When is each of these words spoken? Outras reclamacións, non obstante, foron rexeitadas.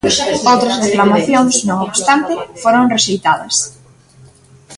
Outras 0.51 0.79
reclamacións, 0.85 1.53
non 1.67 1.77
obstante, 1.87 2.33
foron 2.61 2.89
rexeitadas. 2.95 3.55